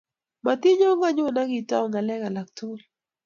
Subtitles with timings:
[0.45, 2.81] Matinyo konnyu akitau ngalek alaktugul